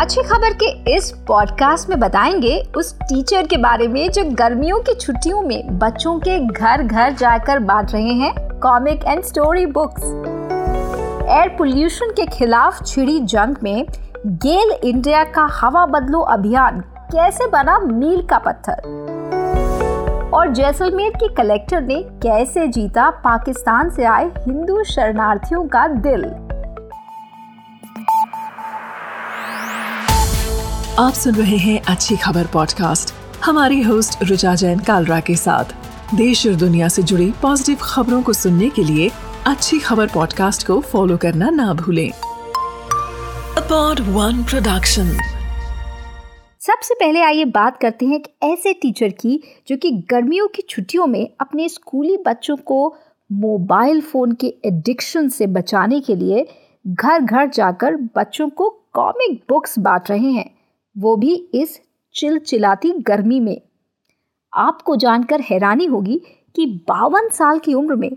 [0.00, 4.94] अच्छी खबर के इस पॉडकास्ट में बताएँगे उस टीचर के बारे में जो गर्मियों की
[4.94, 10.02] छुट्टियों में बच्चों के घर घर जाकर बांट रहे हैं comic and story books
[11.28, 13.86] air pollution के खिलाफ छिड़ी जंग में
[14.26, 16.80] गेल इंडिया का हवा बदलो अभियान
[17.12, 18.80] कैसे बना मील का पत्थर?
[20.34, 26.45] और जैसलमेर के कलेक्टर ने कैसे जीता पाकिस्तान से आए हिंदू शरणार्थियों का दिल?
[30.98, 33.14] आप सुन रहे हैं अच्छी खबर पॉडकास्ट
[33.44, 35.64] हमारी होस्ट रुचा जैन कालरा के साथ।
[36.14, 39.10] देश और दुनिया से जुड़ी पॉजिटिव खबरों को सुनने के लिए
[39.46, 42.10] अच्छी खबर पॉडकास्ट को फॉलो करना ना भूलें।
[44.00, 45.08] वन प्रोडक्शन
[46.60, 51.06] सबसे पहले आइए बात करते हैं एक ऐसे टीचर की जो कि गर्मियों की छुट्टियों
[51.06, 52.96] में अपने स्कूली बच्चों को
[53.32, 56.48] मोबाइल फ़ोन के एडिक्शन से बचाने के लिए
[56.86, 60.55] घर घर जाकर बच्चों को कॉमिक बुक्स बांट रहे हैं।
[60.96, 61.80] वो भी इस
[62.14, 63.60] चिलचिलाती गर्मी में।
[64.52, 66.20] आपको जानकर हैरानी होगी
[66.56, 68.16] कि बावन साल की उम्र में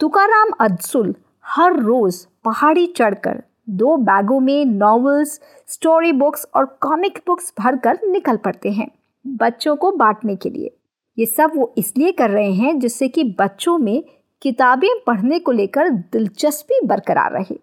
[0.00, 1.14] तुकाराम अदसुल
[1.46, 8.36] हर रोज पहाड़ी चढ़कर दो बैगों में नॉवेल्स, स्टोरी बुक्स और कॉमिक बुक्स भरकर निकल
[8.36, 8.88] पड़ते हैं
[9.26, 10.76] बच्चों को बांटने के लिए।
[11.18, 14.02] ये सब वो इसलिए कर रहे हैं जिससे कि बच्चों में
[14.42, 17.58] किताबें पढ़ने को लेकर दिलचस्पी बरकरार रहे।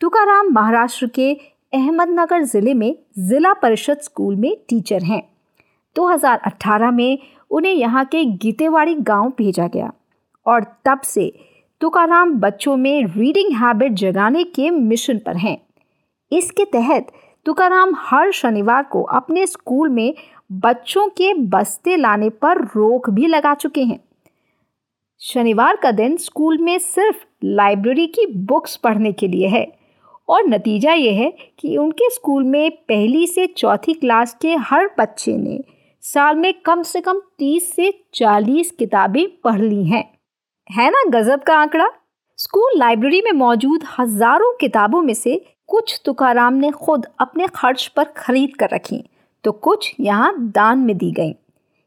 [0.00, 1.36] तुकाराम महाराष्ट्र के
[1.74, 5.22] अहमदनगर ज़िले में ज़िला परिषद स्कूल में टीचर हैं।
[5.96, 7.18] 2018 में
[7.50, 9.90] उन्हें यहाँ के गीतेवाड़ी गाँव भेजा गया
[10.46, 11.32] और तब से
[11.80, 15.56] तुकाराम बच्चों में रीडिंग हैबिट जगाने के मिशन पर हैं।
[16.32, 17.12] इसके तहत
[17.46, 20.14] तुकाराम हर शनिवार को अपने स्कूल में
[20.52, 24.00] बच्चों के बस्ते लाने पर रोक भी लगा चुके हैं।
[25.22, 29.83] शनिवार का दिन स्कूल में सिर्फ़ लाइब्रेरी की बुक्स पढ़ने के लिए है।
[30.28, 35.36] और नतीजा ये है कि उनके स्कूल में पहली से चौथी क्लास के हर बच्चे
[35.36, 35.62] ने
[36.02, 40.04] साल में कम से कम तीस से चालीस किताबें पढ़ ली हैं।
[40.70, 41.88] है ना गजब का आंकड़ा?
[42.38, 48.04] स्कूल लाइब्रेरी में मौजूद हज़ारों किताबों में से कुछ तुकाराम ने खुद अपने खर्च पर
[48.16, 49.02] खरीद कर रखी
[49.44, 51.34] तो कुछ यहाँ दान में दी गई।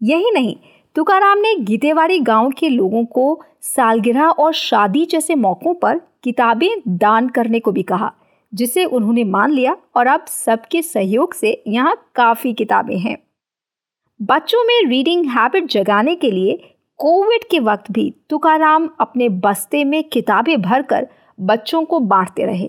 [0.00, 0.54] यही नहीं,
[0.96, 7.28] तुकाराम ने गीतेवाड़ी गाँव के लोगों को सालगिरह और शादी जैसे मौक़ों पर किताबें दान
[7.28, 8.12] करने को भी कहा।
[8.54, 13.16] जिसे उन्होंने मान लिया और अब सबके सहयोग से यहाँ काफ़ी किताबें हैं।
[14.22, 20.02] बच्चों में रीडिंग हैबिट जगाने के लिए कोविड के वक्त भी तुकाराम अपने बस्ते में
[20.04, 21.08] किताबें भरकर
[21.40, 22.68] बच्चों को बांटते रहे।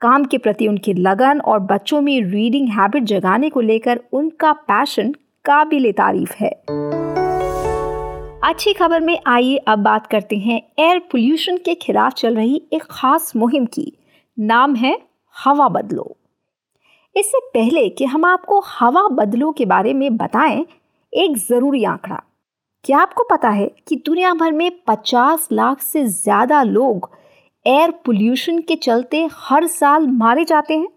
[0.00, 5.12] काम के प्रति उनकी लगन और बच्चों में रीडिंग हैबिट जगाने को लेकर उनका पैशन
[5.44, 6.50] काबिल तारीफ़ है।
[8.44, 12.82] अच्छी खबर में आइए अब बात करते हैं एयर पोल्यूशन के खिलाफ चल रही एक
[12.90, 13.92] खास मुहिम की।
[14.38, 14.98] नाम है
[15.36, 16.16] हवा बदलो।
[17.16, 20.64] इससे पहले कि हम आपको हवा बदलो के बारे में बताएँ,
[21.12, 22.20] एक ज़रूरी आंकड़ा।
[22.84, 27.10] क्या आपको पता है कि दुनिया भर में 50 लाख से ज़्यादा लोग
[27.66, 30.88] एयर पोल्यूशन के चलते हर साल मारे जाते हैं?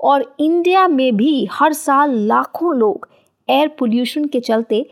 [0.00, 3.08] और इंडिया में भी हर साल लाखों लोग
[3.48, 4.82] एयर पोल्यूशन के चलते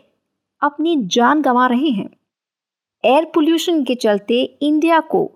[0.63, 2.09] अपनी जान गंवा रहे हैं।
[3.05, 5.31] एयर पोल्यूशन के चलते इंडिया को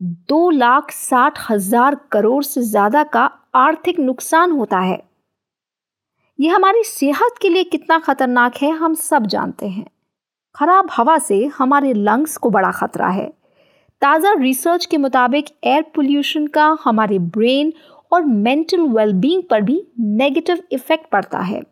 [0.00, 5.00] दो लाख साठ हज़ार करोड़ से ज़्यादा का आर्थिक नुकसान होता है।
[6.38, 9.86] यह हमारी सेहत के लिए कितना खतरनाक है, हम सब जानते हैं।
[10.54, 13.26] खराब हवा से हमारे लंग्स को बड़ा खतरा है।
[14.02, 17.72] ताज़ा रिसर्च के मुताबिक एयर पोल्यूशन का हमारे ब्रेन
[18.12, 21.62] और मेंटल वेलबींग पर भी नेगेटिव इफ़ेक्ट पड़ता है।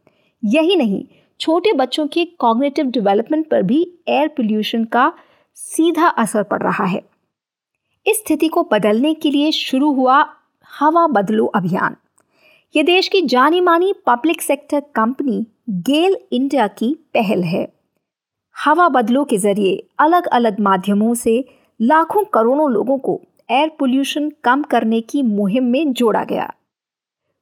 [0.42, 1.04] यही नहीं,
[1.40, 5.12] छोटे बच्चों के कॉग्निटिव डेवलपमेंट पर भी एयर पोल्यूशन का
[5.56, 7.02] सीधा असर पड़ रहा है।
[8.06, 10.24] इस स्थिति को बदलने के लिए शुरू हुआ
[10.80, 11.96] हवा बदलो अभियान।
[12.76, 17.66] ये देश की जानी मानी public sector company GAIL India की पहल है।
[18.64, 21.44] हवा बदलो के ज़रिए अलग अलग माध्यमों से
[21.80, 26.52] लाखों करोड़ों लोगों को एयर पोल्यूशन कम करने की मुहिम में जोड़ा गया।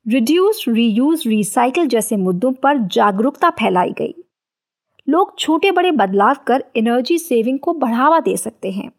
[0.06, 4.14] रिड्यूस रीयूज रिसाइकिल जैसे मुद्दों पर जागरूकता फैलाई गई।
[5.08, 8.90] लोग छोटे बड़े बदलाव कर एनर्जी सेविंग को बढ़ावा दे सकते हैं।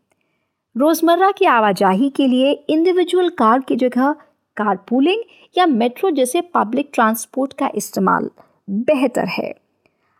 [0.75, 4.11] रोज़मर्रा की आवाजाही के लिए इंडिविजुअल कार की जगह
[4.57, 5.21] कार पूलिंग
[5.55, 8.29] या मेट्रो जैसे पब्लिक ट्रांसपोर्ट का इस्तेमाल
[8.69, 9.53] बेहतर है।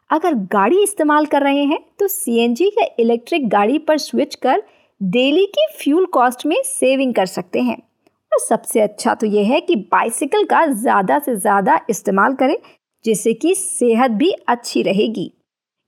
[0.09, 4.63] अगर गाड़ी इस्तेमाल कर रहे हैं तो सीएनजी या इलेक्ट्रिक गाड़ी पर स्विच कर
[5.01, 9.59] डेली की फ्यूल कॉस्ट में सेविंग कर सकते हैं। और सबसे अच्छा तो यह है
[9.61, 12.57] कि बाइसिकल का ज़्यादा से ज़्यादा इस्तेमाल करें,
[13.05, 15.31] जिससे कि सेहत भी अच्छी रहेगी।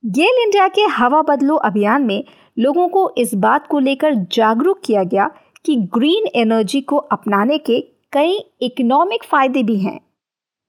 [0.04, 2.24] गेल इंडिया के हवा बदलो अभियान में
[2.58, 5.30] लोगों को इस बात को लेकर जागरूक किया गया
[5.66, 7.80] कि ग्रीन एनर्जी को अपनाने के
[8.14, 10.00] कई इकोनॉमिक फ़ायदे भी हैं।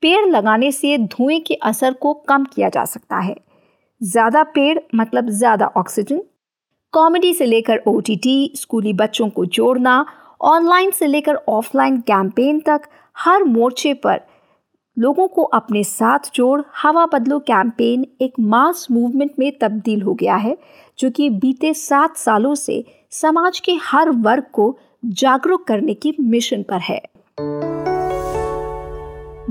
[0.03, 3.37] पेड़ लगाने से धुएँ के असर को कम किया जा सकता है।
[4.01, 6.21] ज़्यादा पेड़ मतलब ज़्यादा ऑक्सीजन।
[6.93, 10.05] कॉमेडी से लेकर ओटीटी स्कूली बच्चों को जोड़ना,
[10.41, 12.83] ऑनलाइन से लेकर ऑफलाइन कैंपेन तक
[13.17, 14.21] हर मोर्चे पर
[14.99, 20.37] लोगों को अपने साथ जोड़ हवा बदलो कैंपेन एक मास मूवमेंट में तब्दील हो गया
[20.37, 20.59] है,
[20.99, 26.63] जो कि बीते सात सालों से समाज के हर वर्ग को जागरूक करने की मिशन
[26.63, 27.01] पर है।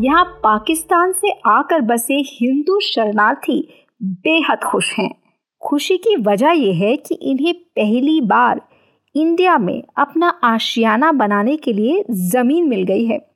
[0.04, 3.68] यहाँ पाकिस्तान से आकर बसे हिंदू शरणार्थी
[4.04, 5.16] बेहद खुश हैं।
[5.62, 8.62] खुशी की वजह यह है कि इन्हें पहली बार
[9.16, 13.27] इंडिया में अपना आशियाना बनाने के लिए ज़मीन मिल गई है।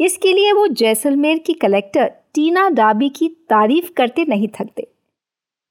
[0.00, 4.82] इसके लिए वो जैसलमेर की कलेक्टर टीना डाबी की तारीफ़ करते नहीं थकते।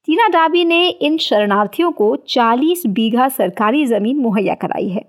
[0.07, 5.04] टीना डाबी ने इन शरणार्थियों को 40 बीघा सरकारी ज़मीन मुहैया कराई है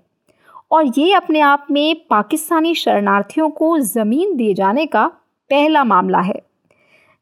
[0.71, 5.05] और ये अपने आप में पाकिस्तानी शरणार्थियों को ज़मीन दिए जाने का
[5.49, 6.41] पहला मामला है।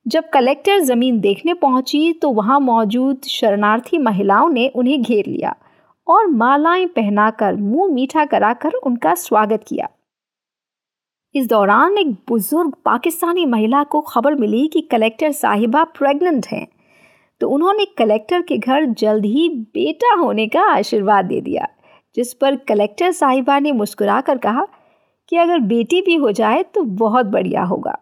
[0.06, 5.56] जब कलेक्टर ज़मीन देखने पहुँची तो वहाँ मौजूद शरणार्थी महिलाओं ने उन्हें घेर लिया
[6.08, 9.88] और मालाएँ पहनाकर मुँह मीठा कराकर उनका स्वागत किया।
[11.36, 16.68] इस दौरान एक बुज़ुर्ग पाकिस्तानी महिला को खबर मिली कि कलेक्टर साहिबा प्रेग्नेंट हैं।
[17.42, 21.68] तो उन्होंने कलेक्टर के घर जल्द ही बेटा होने का आशीर्वाद दे दिया,
[22.18, 24.66] जिस पर कलेक्टर साहिबा ने मुस्कुराकर कहा
[25.32, 27.98] कि अगर बेटी भी हो जाए तो बहुत बढ़िया होगा।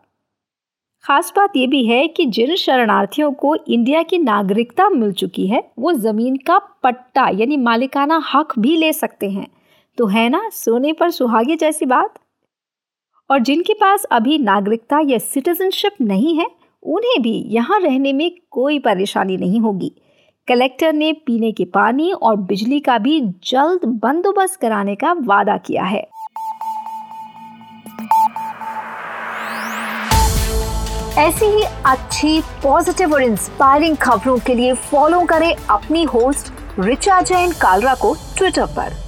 [1.06, 5.64] खास बात यह भी है कि जिन शरणार्थियों को इंडिया की नागरिकता मिल चुकी है,
[5.80, 9.48] वो ज़मीन का पट्टा यानी मालिकाना हक भी ले सकते हैं।
[9.98, 12.20] तो है ना, सोने पर सुहागे जैसी बात?
[13.30, 16.46] और जिनके पास अभी नागरिकता या सिटीजनशिप नहीं है,
[16.84, 19.92] उन्हें भी यहाँ रहने में कोई परेशानी नहीं होगी।
[20.48, 25.84] कलेक्टर ने पीने के पानी और बिजली का भी जल्द बंदोबस्त कराने का वादा किया
[25.84, 26.08] है।
[31.18, 37.52] ऐसी ही अच्छी पॉजिटिव और इंस्पायरिंग खबरों के लिए फॉलो करें अपनी होस्ट रिचा जैन
[37.52, 39.03] कालरा को ट्विटर पर।